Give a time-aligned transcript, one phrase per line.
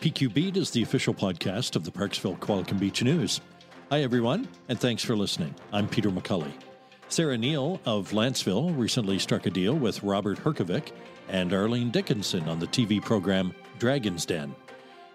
[0.00, 3.42] PQ Beat is the official podcast of the Parksville Qualicum Beach News.
[3.90, 5.54] Hi, everyone, and thanks for listening.
[5.74, 6.52] I'm Peter McCully.
[7.10, 10.92] Sarah Neal of Lantzville recently struck a deal with Robert Herjavec
[11.28, 14.54] and Arlene Dickinson on the TV program Dragon's Den.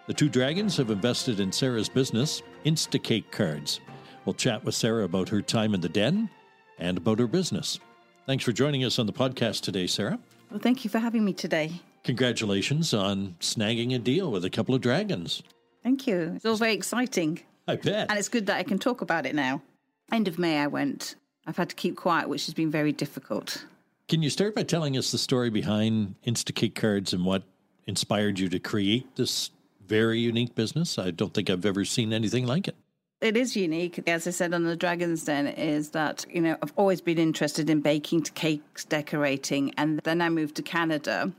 [0.05, 3.79] The two dragons have invested in Sarah's business, Instacake Cards.
[4.23, 6.29] We'll chat with Sarah about her time in the den
[6.77, 7.79] and about her business.
[8.27, 10.19] Thanks for joining us on the podcast today, Sarah.
[10.51, 11.81] Well, thank you for having me today.
[12.05, 15.41] Congratulations on snagging a deal with a couple of dragons.
[15.81, 16.33] Thank you.
[16.35, 17.41] It's all very exciting.
[17.67, 18.11] I bet.
[18.11, 19.63] And it's good that I can talk about it now.
[20.11, 21.15] End of May, I went.
[21.47, 23.65] I've had to keep quiet, which has been very difficult.
[24.07, 27.41] Can you start by telling us the story behind Instacake Cards and what
[27.87, 29.49] inspired you to create this
[29.87, 30.99] very unique business?
[30.99, 32.75] I don't think I've ever seen anything like it.
[33.19, 36.73] It is unique, as I said on the Dragon's Den, is that, you know, I've
[36.75, 41.31] always been interested in baking to cakes, decorating, and then I moved to Canada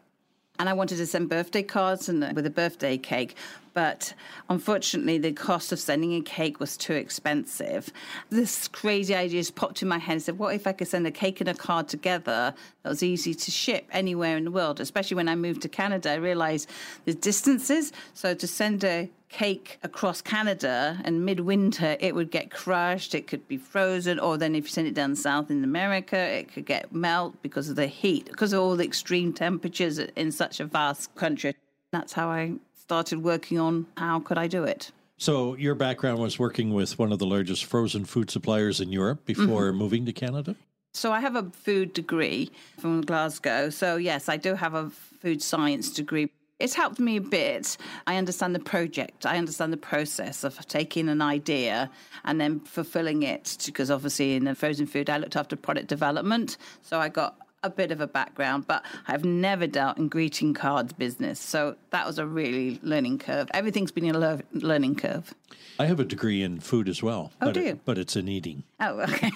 [0.59, 3.37] and I wanted to send birthday cards and with a birthday cake,
[3.77, 4.15] but
[4.49, 7.93] unfortunately, the cost of sending a cake was too expensive.
[8.31, 10.15] This crazy idea just popped in my head.
[10.15, 13.03] I said, "What if I could send a cake and a card together that was
[13.03, 16.71] easy to ship anywhere in the world?" Especially when I moved to Canada, I realized
[17.05, 17.93] the distances.
[18.15, 23.47] So to send a cake across Canada and midwinter it would get crushed, it could
[23.47, 26.95] be frozen, or then if you send it down south in America, it could get
[26.95, 31.15] melt because of the heat, because of all the extreme temperatures in such a vast
[31.15, 31.55] country.
[31.93, 32.55] That's how I
[32.87, 34.93] started working on how could I do it.
[35.19, 39.25] So your background was working with one of the largest frozen food suppliers in Europe
[39.25, 39.79] before mm-hmm.
[39.79, 40.55] moving to Canada?
[40.95, 43.71] So I have a food degree from Glasgow.
[43.71, 46.31] So yes, I do have a food science degree.
[46.61, 47.77] It's helped me a bit.
[48.07, 49.27] I understand the project.
[49.27, 51.91] I understand the process of taking an idea
[52.25, 53.59] and then fulfilling it.
[53.67, 56.57] Because obviously, in the frozen food, I looked after product development.
[56.83, 60.93] So I got a bit of a background, but I've never dealt in greeting cards
[60.93, 61.39] business.
[61.41, 63.49] So that was a really learning curve.
[63.53, 65.35] Everything's been a le- learning curve.
[65.79, 67.33] I have a degree in food as well.
[67.43, 67.69] Oh, but do you?
[67.71, 68.63] It, but it's in eating.
[68.81, 69.31] Oh, okay.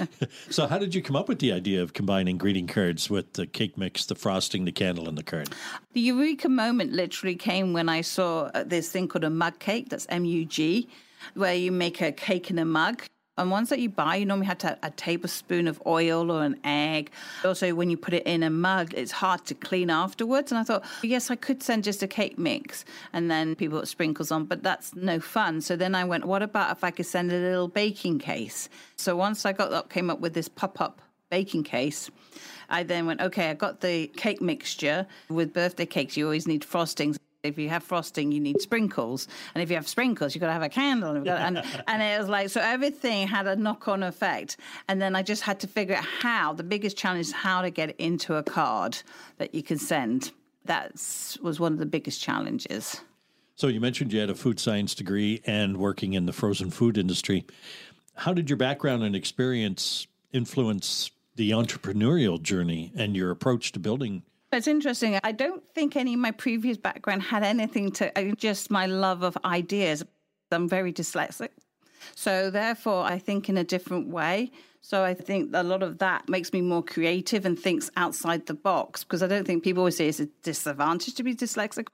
[0.50, 3.46] so, how did you come up with the idea of combining greeting cards with the
[3.46, 5.48] cake mix, the frosting, the candle, and the card?
[5.94, 9.88] The eureka moment literally came when I saw uh, this thing called a mug cake.
[9.88, 10.88] That's M U G,
[11.34, 13.02] where you make a cake in a mug
[13.38, 16.58] and ones that you buy, you normally have to a tablespoon of oil or an
[16.64, 17.10] egg.
[17.44, 20.50] Also, when you put it in a mug, it's hard to clean afterwards.
[20.50, 23.88] And I thought, yes, I could send just a cake mix and then people put
[23.88, 25.60] sprinkles on, but that's no fun.
[25.60, 28.68] So then I went, what about if I could send a little baking case?
[28.96, 32.10] So once I got up, came up with this pop up baking case.
[32.68, 35.06] I then went, okay, I got the cake mixture.
[35.28, 37.16] With birthday cakes, you always need frostings.
[37.48, 40.52] If you have frosting, you need sprinkles, and if you have sprinkles, you've got to
[40.52, 41.16] have a candle.
[41.16, 44.56] And, and, and it was like so everything had a knock-on effect.
[44.88, 46.52] And then I just had to figure out how.
[46.52, 48.98] The biggest challenge is how to get into a card
[49.38, 50.32] that you can send.
[50.64, 50.92] That
[51.42, 53.00] was one of the biggest challenges.
[53.54, 56.98] So you mentioned you had a food science degree and working in the frozen food
[56.98, 57.46] industry.
[58.14, 64.22] How did your background and experience influence the entrepreneurial journey and your approach to building
[64.56, 65.18] it's interesting.
[65.22, 69.22] I don't think any of my previous background had anything to uh, just my love
[69.22, 70.04] of ideas.
[70.50, 71.50] I'm very dyslexic.
[72.14, 74.50] So therefore, I think in a different way.
[74.80, 78.54] So I think a lot of that makes me more creative and thinks outside the
[78.54, 81.88] box because I don't think people always say it's a disadvantage to be dyslexic.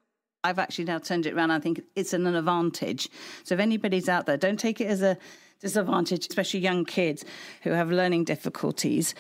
[0.45, 1.53] I've actually now turned it around.
[1.53, 3.09] I think it's an advantage.
[3.45, 5.17] So if anybody's out there, don't take it as a
[5.61, 7.25] disadvantage, especially young kids
[7.63, 9.15] who have learning difficulties.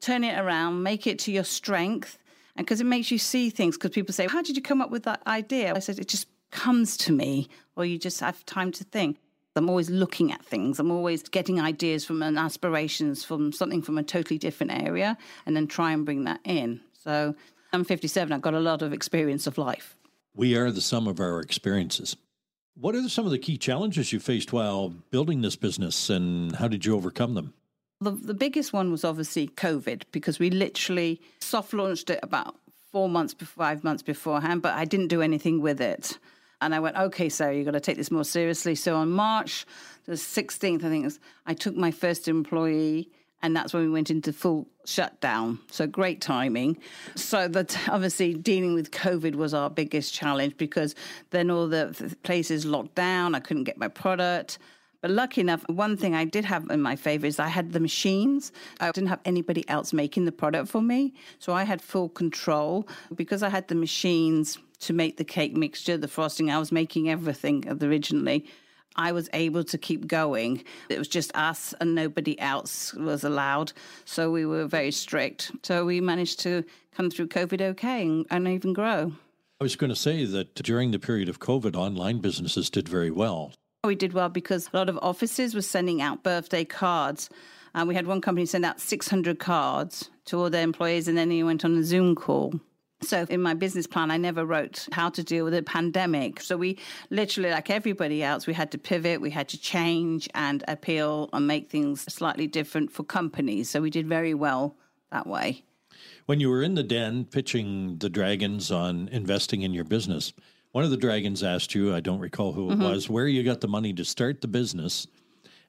[0.00, 2.18] Turn it around, make it to your strength
[2.56, 3.76] and because it makes you see things.
[3.76, 5.74] Because people say, How did you come up with that idea?
[5.74, 9.18] I said, It just comes to me, or you just have time to think.
[9.54, 10.78] I'm always looking at things.
[10.78, 15.54] I'm always getting ideas from and aspirations from something from a totally different area and
[15.54, 16.80] then try and bring that in.
[16.94, 17.34] So
[17.72, 18.32] I'm 57.
[18.32, 19.94] I've got a lot of experience of life.
[20.34, 22.16] We are the sum of our experiences.
[22.74, 26.68] What are some of the key challenges you faced while building this business and how
[26.68, 27.52] did you overcome them?
[28.02, 32.56] The, the biggest one was obviously COVID because we literally soft launched it about
[32.90, 36.18] four months, five months beforehand, but I didn't do anything with it.
[36.60, 38.74] And I went, okay, Sarah, you've got to take this more seriously.
[38.74, 39.66] So on March
[40.06, 43.08] the 16th, I think was, I took my first employee
[43.40, 45.60] and that's when we went into full shutdown.
[45.70, 46.78] So great timing.
[47.14, 50.96] So that obviously dealing with COVID was our biggest challenge because
[51.30, 53.36] then all the places locked down.
[53.36, 54.58] I couldn't get my product.
[55.02, 57.80] But lucky enough, one thing I did have in my favor is I had the
[57.80, 58.52] machines.
[58.78, 61.12] I didn't have anybody else making the product for me.
[61.40, 65.96] So I had full control because I had the machines to make the cake mixture,
[65.96, 66.50] the frosting.
[66.50, 68.46] I was making everything originally.
[68.94, 70.62] I was able to keep going.
[70.88, 73.72] It was just us and nobody else was allowed.
[74.04, 75.50] So we were very strict.
[75.64, 76.64] So we managed to
[76.94, 79.12] come through COVID okay and, and even grow.
[79.60, 83.10] I was going to say that during the period of COVID, online businesses did very
[83.10, 83.52] well.
[83.84, 87.28] We did well because a lot of offices were sending out birthday cards.
[87.74, 91.32] And we had one company send out 600 cards to all their employees, and then
[91.32, 92.54] he went on a Zoom call.
[93.00, 96.40] So in my business plan, I never wrote how to deal with a pandemic.
[96.42, 96.78] So we
[97.10, 101.48] literally, like everybody else, we had to pivot, we had to change and appeal and
[101.48, 103.68] make things slightly different for companies.
[103.68, 104.76] So we did very well
[105.10, 105.64] that way.
[106.26, 110.32] When you were in the den pitching the dragons on investing in your business,
[110.72, 112.82] one of the dragons asked you, I don't recall who it mm-hmm.
[112.82, 115.06] was, where you got the money to start the business.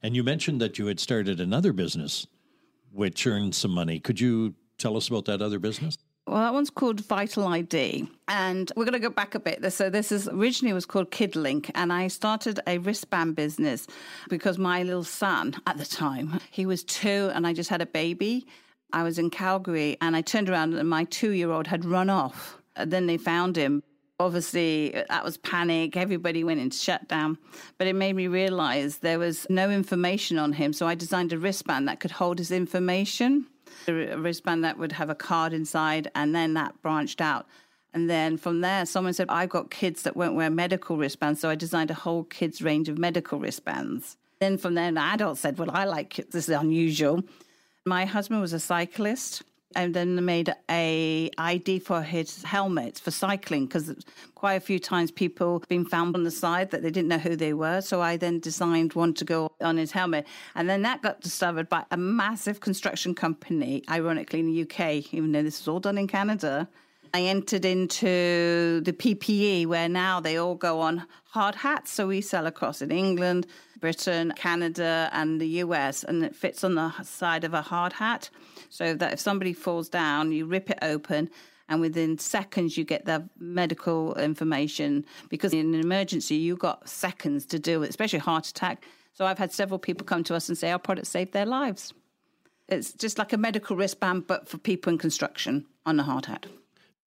[0.02, 2.28] And you mentioned that you had started another business
[2.92, 4.00] which earned some money.
[4.00, 5.98] Could you tell us about that other business?
[6.26, 8.08] Well, that one's called Vital ID.
[8.28, 9.74] And we're going to go back a bit.
[9.74, 11.70] So this is originally was called KidLink.
[11.76, 13.88] And I started a wristband business
[14.30, 17.86] because my little son at the time, he was two and I just had a
[17.86, 18.48] baby.
[18.94, 22.10] I was in Calgary and I turned around and my two year old had run
[22.10, 22.58] off.
[22.76, 23.84] And then they found him.
[24.20, 25.98] Obviously, uh, that was panic.
[25.98, 27.38] Everybody went into shutdown.
[27.78, 30.74] But it made me realize there was no information on him.
[30.74, 33.48] So I designed a wristband that could hold his information
[33.88, 37.48] a wristband that would have a card inside, and then that branched out.
[37.94, 41.40] And then from there, someone said, I've got kids that won't wear medical wristbands.
[41.40, 44.18] So I designed a whole kids range of medical wristbands.
[44.40, 46.32] Then from there, an adult said, Well, I like it.
[46.32, 47.24] This is unusual.
[47.86, 49.44] My husband was a cyclist
[49.76, 53.94] and then made a ID for his helmets for cycling because
[54.36, 57.36] quite a few times people been found on the side that they didn't know who
[57.36, 57.82] they were.
[57.82, 60.26] So I then designed one to go on his helmet,
[60.56, 65.32] and then that got discovered by a massive construction company, ironically in the UK, even
[65.32, 66.68] though this was all done in Canada.
[67.16, 71.92] I entered into the PPE where now they all go on hard hats.
[71.92, 73.46] So we sell across in England,
[73.84, 78.30] Britain, Canada, and the US, and it fits on the side of a hard hat
[78.70, 81.30] so that if somebody falls down, you rip it open
[81.68, 87.46] and within seconds you get the medical information because in an emergency you've got seconds
[87.48, 88.86] to deal with, especially heart attack.
[89.16, 91.94] So I've had several people come to us and say our product saved their lives.
[92.70, 96.46] It's just like a medical wristband, but for people in construction on a hard hat.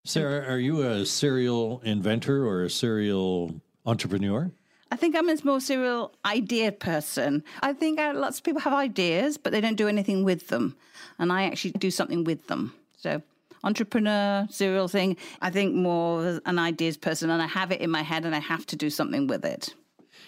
[0.04, 4.52] Sarah, are you a serial inventor or a serial entrepreneur?
[4.90, 7.42] I think I'm a more serial idea person.
[7.60, 10.76] I think uh, lots of people have ideas, but they don't do anything with them.
[11.18, 12.72] And I actually do something with them.
[12.96, 13.22] So,
[13.64, 17.30] entrepreneur, serial thing, I think more an ideas person.
[17.30, 19.74] And I have it in my head and I have to do something with it.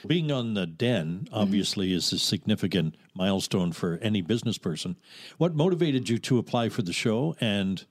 [0.06, 1.34] Being on the den mm-hmm.
[1.34, 1.96] obviously mm-hmm.
[1.96, 4.96] is a significant milestone for any business person.
[5.38, 7.36] What motivated you to apply for the show?
[7.40, 7.84] And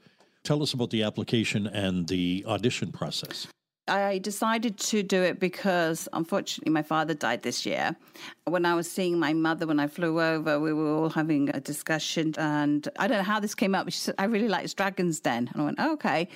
[0.43, 3.47] tell us about the application and the audition process.
[3.87, 7.95] I decided to do it because unfortunately my father died this year.
[8.45, 11.59] When I was seeing my mother when I flew over, we were all having a
[11.59, 15.19] discussion and I don't know how this came up, she said, I really liked Dragon's
[15.19, 15.49] Den.
[15.53, 16.27] And I went, oh, okay.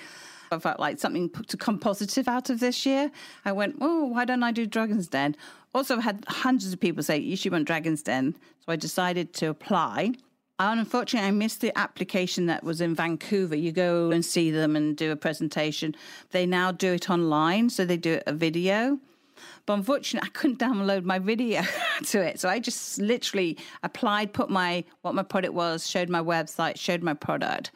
[0.50, 3.10] I felt like something to come positive out of this year.
[3.44, 5.34] I went, oh, why don't I do Dragon's Den?
[5.74, 8.36] Also, I've had hundreds of people say, you should want Dragon's Den.
[8.60, 10.12] So I decided to apply.
[10.70, 13.56] Unfortunately, I missed the application that was in Vancouver.
[13.56, 15.96] You go and see them and do a presentation.
[16.30, 19.00] They now do it online, so they do a video.
[19.66, 21.62] But unfortunately, I couldn't download my video
[22.04, 22.38] to it.
[22.38, 27.02] So I just literally applied, put my what my product was, showed my website, showed
[27.02, 27.72] my product.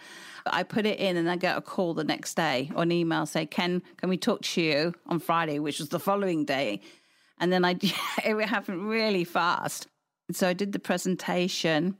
[0.47, 3.27] I put it in and I got a call the next day or an email
[3.27, 6.81] say, Ken, can we talk to you on Friday, which was the following day?
[7.41, 7.79] And then I
[8.25, 9.89] it happened really fast.
[10.31, 11.97] So I did the presentation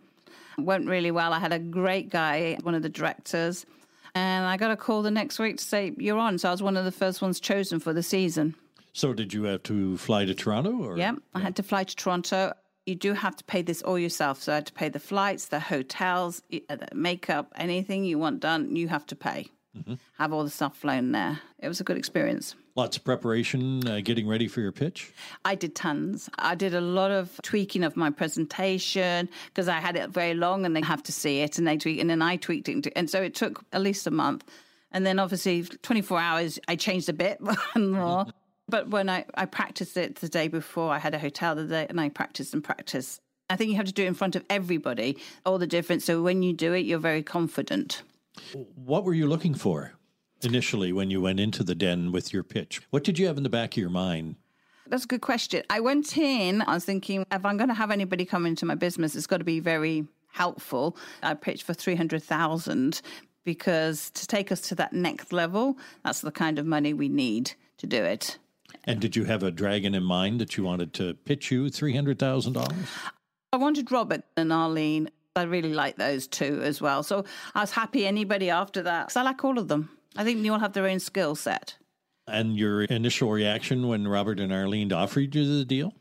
[0.59, 1.33] Went really well.
[1.33, 3.67] I had a great guy, one of the directors,
[4.15, 6.39] and I got a call the next week to say, You're on.
[6.39, 8.55] So I was one of the first ones chosen for the season.
[8.93, 10.83] So did you have to fly to Toronto?
[10.83, 10.97] Or?
[10.97, 12.55] Yeah, I had to fly to Toronto.
[12.87, 14.43] You do have to pay this all yourself.
[14.43, 18.75] So I had to pay the flights, the hotels, the makeup, anything you want done,
[18.75, 19.49] you have to pay.
[19.77, 19.95] Mm-hmm.
[20.19, 21.41] Have all the stuff flown there.
[21.59, 22.55] It was a good experience.
[22.77, 25.11] Lots of preparation, uh, getting ready for your pitch?
[25.47, 26.29] I did tons.
[26.39, 30.67] I did a lot of tweaking of my presentation because I had it very long
[30.67, 32.93] and they have to see it and they tweak and then I tweaked it.
[32.95, 34.45] And so it took at least a month.
[34.93, 37.39] And then obviously 24 hours, I changed a bit
[37.77, 38.27] more.
[38.69, 41.87] but when I, I practiced it the day before, I had a hotel the day
[41.89, 43.23] and I practiced and practiced.
[43.49, 45.17] I think you have to do it in front of everybody,
[45.47, 46.05] all the difference.
[46.05, 48.03] So when you do it, you're very confident.
[48.75, 49.95] What were you looking for
[50.47, 52.81] initially when you went into the den with your pitch?
[52.91, 54.37] What did you have in the back of your mind?
[54.87, 55.65] That's a good question.
[55.69, 58.77] I went in, I was thinking, if I'm going to have anybody come into my
[58.77, 60.97] business, it's got to be very helpful.
[61.23, 63.03] I pitched for 300,000
[63.45, 67.53] because to take us to that next level, that's the kind of money we need
[67.79, 68.39] to do it.
[68.85, 72.87] And did you have a dragon in mind that you wanted to pitch you $300,000?
[73.53, 75.11] I wanted Robert and Arlene.
[75.35, 77.03] I really like those two as well.
[77.03, 77.25] So
[77.55, 79.91] I was happy anybody after that because I like all of them.
[80.17, 81.77] I think they all have their own skill set.
[82.27, 85.95] And your initial reaction when Robert and Arlene offered you the deal?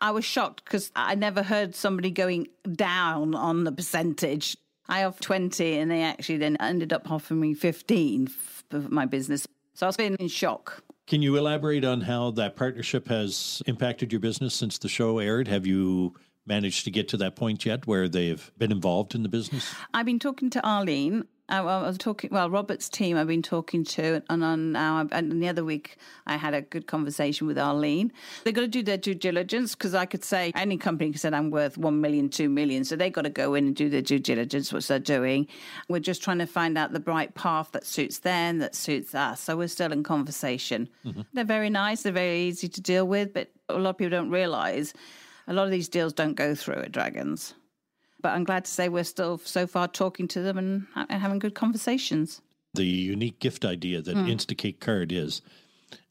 [0.00, 4.56] I was shocked because I never heard somebody going down on the percentage.
[4.88, 9.46] I offered 20 and they actually then ended up offering me 15 for my business.
[9.74, 10.82] So I was been in shock.
[11.06, 15.48] Can you elaborate on how that partnership has impacted your business since the show aired?
[15.48, 16.14] Have you
[16.46, 19.74] managed to get to that point yet where they've been involved in the business?
[19.94, 24.22] I've been talking to Arlene I, was talking, well, Robert's team I've been talking to,
[24.28, 28.12] and on now, and the other week I had a good conversation with Arlene.
[28.44, 31.50] They've got to do their due diligence because I could say any company said I'm
[31.50, 34.18] worth one million, two million, so they've got to go in and do their due
[34.18, 35.46] diligence, which they're doing.
[35.88, 39.40] We're just trying to find out the bright path that suits them, that suits us.
[39.40, 40.88] So we're still in conversation.
[41.04, 41.22] Mm-hmm.
[41.32, 44.30] They're very nice, they're very easy to deal with, but a lot of people don't
[44.30, 44.92] realize
[45.46, 47.54] a lot of these deals don't go through at Dragons.
[48.20, 51.38] But I'm glad to say we're still so far talking to them and, and having
[51.38, 52.40] good conversations.
[52.74, 54.30] The unique gift idea that mm.
[54.30, 55.40] Instacake Card is.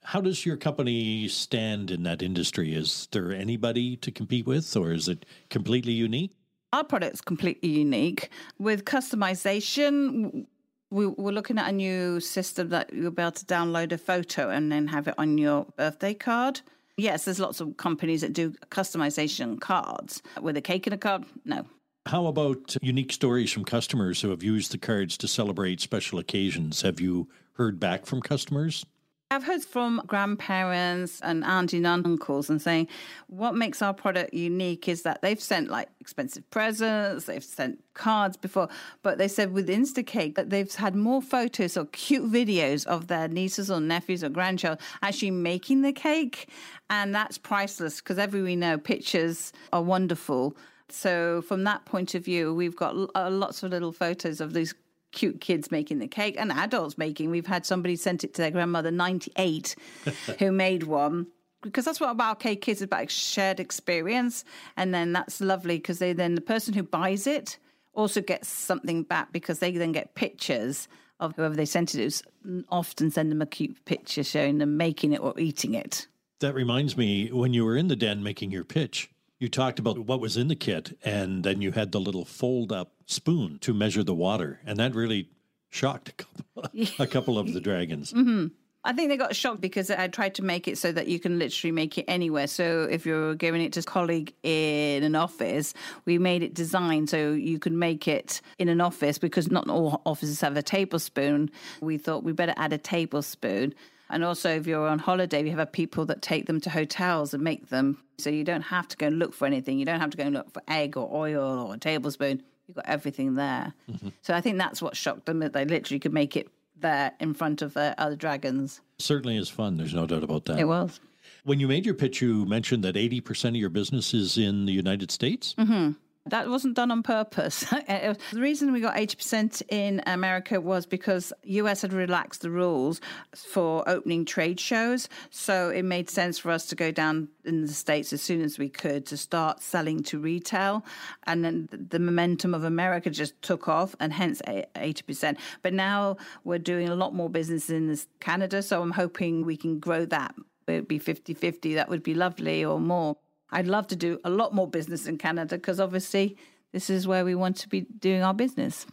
[0.04, 2.74] How does your company stand in that industry?
[2.74, 6.32] Is there anybody to compete with, or is it completely unique?
[6.72, 8.30] Our product's completely unique.
[8.58, 10.46] With customization,
[10.90, 14.50] we, we're looking at a new system that you'll be able to download a photo
[14.50, 16.62] and then have it on your birthday card.
[16.96, 20.22] Yes, there's lots of companies that do customization cards.
[20.42, 21.66] With a cake in a card, no.
[22.08, 26.82] How about unique stories from customers who have used the cards to celebrate special occasions?
[26.82, 28.86] Have you heard back from customers?
[29.30, 32.88] I've heard from grandparents and aunties and uncles and saying
[33.28, 38.38] what makes our product unique is that they've sent like expensive presents, they've sent cards
[38.38, 38.70] before,
[39.04, 43.28] but they said with Instacake that they've had more photos or cute videos of their
[43.28, 46.48] nieces or nephews or grandchildren actually making the cake.
[46.90, 50.56] And that's priceless because every we know pictures are wonderful.
[50.89, 54.74] So, from that point of view, we've got uh, lots of little photos of these
[55.12, 57.29] cute kids making the cake and adults making.
[57.29, 59.75] We've had somebody sent it to their grandmother, 98,
[60.39, 61.27] who made one.
[61.63, 64.46] Because that's what about cake kids is about shared experience.
[64.77, 67.58] And then that's lovely because they then the person who buys it
[67.94, 70.88] also gets something back because they then get pictures
[71.20, 72.10] of whoever they sent it
[72.46, 72.63] to.
[72.70, 76.08] Often send them a cute picture showing them making it or eating it.
[76.39, 80.00] That reminds me when you were in the den making your pitch, you talked about
[80.00, 83.74] what was in the kit, and then you had the little fold up spoon to
[83.74, 84.60] measure the water.
[84.65, 85.29] And that really
[85.70, 88.13] shocked a couple, a couple of the dragons.
[88.13, 88.48] Mm-hmm.
[88.84, 91.38] I think they got shocked because I tried to make it so that you can
[91.38, 92.48] literally make it anywhere.
[92.48, 95.74] So if you're giving it to a colleague in an office,
[96.06, 100.01] we made it designed so you can make it in an office because not all
[100.06, 101.51] offices have a tablespoon.
[101.82, 103.75] We thought we better add a tablespoon.
[104.10, 107.44] And also, if you're on holiday, we have people that take them to hotels and
[107.44, 107.98] make them.
[108.18, 109.80] So you don't have to go and look for anything.
[109.80, 112.42] You don't have to go and look for egg or oil or a tablespoon.
[112.68, 113.74] You've got everything there.
[113.92, 114.10] Mm-hmm.
[114.22, 116.50] So I think that's what shocked them that they literally could make it
[116.80, 118.82] there in front of the other dragons.
[119.00, 119.78] Certainly is fun.
[119.78, 120.60] There's no doubt about that.
[120.60, 121.00] It was.
[121.44, 124.74] When you made your pitch, you mentioned that 80% of your business is in the
[124.74, 125.56] United States.
[125.58, 125.92] Mm-hmm.
[126.29, 127.65] That wasn't done on purpose.
[127.88, 132.50] Eh, eh, the reason we got 80% in America was because US had relaxed the
[132.50, 133.00] rules
[133.34, 135.07] for opening trade shows.
[135.29, 138.57] So it made sense for us to go down in the States as soon as
[138.57, 140.84] we could to start selling to retail.
[141.27, 145.38] And then the momentum of America just took off and hence 80%.
[145.62, 148.62] But now we're doing a lot more business in Canada.
[148.62, 150.36] So I'm hoping we can grow that.
[150.67, 151.75] It would be 50 50.
[151.75, 153.15] That would be lovely or more.
[153.50, 156.38] I'd love to do a lot more business in Canada because obviously
[156.74, 158.86] this is where we want to be doing our business.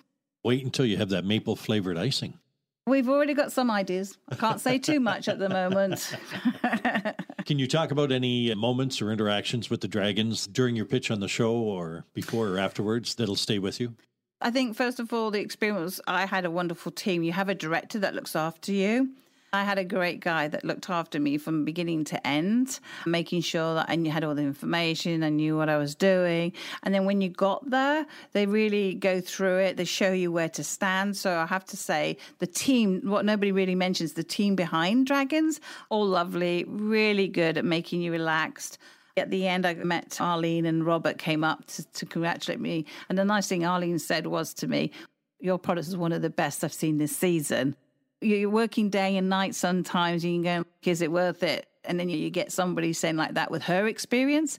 [0.45, 2.39] Wait until you have that maple flavored icing.
[2.87, 4.19] We've already got some ideas.
[4.29, 6.15] I can't say too much at the moment.
[7.47, 11.21] Can you talk about any moments or interactions with the dragons during your pitch on
[11.21, 13.95] the show or before or afterwards that'll stay with you?
[14.43, 17.23] I think, first of all, the experience I had a wonderful team.
[17.23, 19.11] You have a director that looks after you.
[19.55, 23.75] I had a great guy that looked after me from beginning to end, making sure
[23.75, 26.53] that I had all the information, I knew what I was doing.
[26.83, 30.49] And then when you got there, they really go through it, they show you where
[30.49, 31.17] to stand.
[31.17, 35.61] So I have to say, the team, what nobody really mentions, the team behind Dragons,
[35.89, 38.77] all lovely, really good at making you relaxed.
[39.17, 42.87] At the end, I met Arlene and Robert came up to, to congratulate me.
[43.09, 44.91] And the nice thing Arlene said was to me,
[45.39, 47.77] Your product is one of the best I've seen this season.
[48.21, 50.25] You're working day and night sometimes.
[50.25, 51.67] You can go, Is it worth it?
[51.85, 54.59] And then you get somebody saying like that with her experience.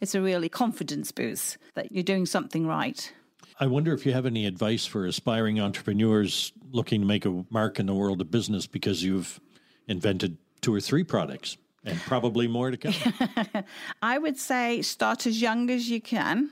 [0.00, 3.12] It's a really confidence boost that you're doing something right.
[3.58, 7.78] I wonder if you have any advice for aspiring entrepreneurs looking to make a mark
[7.78, 9.40] in the world of business because you've
[9.88, 13.64] invented two or three products and probably more to come.
[14.02, 16.50] I would say start as young as you can.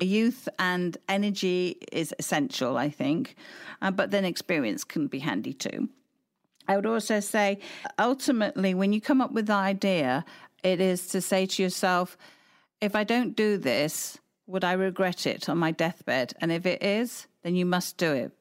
[0.00, 3.36] Youth and energy is essential, I think,
[3.82, 5.88] uh, but then experience can be handy too.
[6.68, 7.58] I would also say,
[7.98, 10.24] ultimately, when you come up with the idea,
[10.62, 12.16] it is to say to yourself,
[12.80, 16.34] if I don't do this, would I regret it on my deathbed?
[16.40, 18.32] And if it is, then you must do it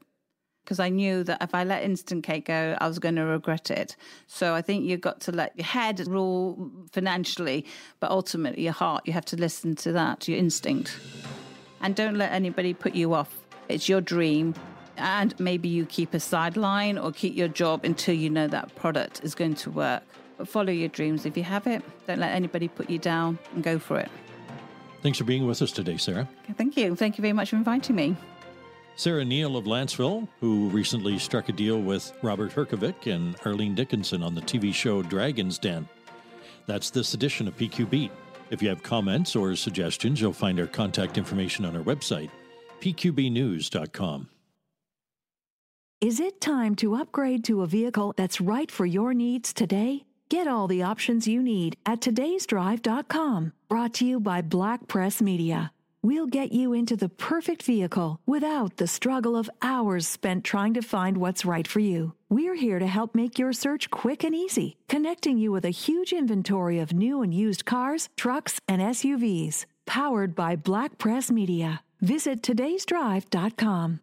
[0.69, 3.95] because I knew that if I let Instacake go, I was going to regret it.
[4.27, 7.65] So I think you've got to let your head rule financially,
[7.99, 10.99] but ultimately your heart, you have to listen to that, your instinct.
[11.81, 13.37] And don't let anybody put you off.
[13.67, 14.53] It's your dream.
[14.97, 19.21] And maybe you keep a sideline or keep your job until you know that product
[19.23, 20.03] is going to work.
[20.37, 21.25] But follow your dreams.
[21.25, 24.09] If you have it, don't let anybody put you down and go for it.
[25.01, 26.27] Thanks for being with us today, Sarah.
[26.57, 26.95] Thank you.
[26.95, 28.17] Thank you very much for inviting me.
[28.97, 34.21] Sarah Neal of Lantzville, who recently struck a deal with Robert Herjavec and Arlene Dickinson
[34.21, 35.87] on the TV show Dragon's Den.
[36.65, 38.11] That's this edition of PQ Beat.
[38.49, 42.29] If you have comments or suggestions, you'll find our contact information on our website,
[42.81, 44.29] pqbnews.com.
[46.01, 50.05] Is it time to upgrade to a vehicle that's right for your needs today?
[50.29, 53.51] Get all the options you need at today'sdrive.com.
[53.67, 55.71] Brought to you by Black Press Media.
[56.01, 60.81] We'll get you into the perfect vehicle without the struggle of hours spent trying to
[60.81, 62.13] find what's right for you.
[62.29, 66.13] We're here to help make your search quick and easy, connecting you with a huge
[66.13, 69.65] inventory of new and used cars, trucks, and SUVs.
[69.85, 71.81] Powered by Black Press Media.
[71.99, 73.99] Visit today'sdrive.com.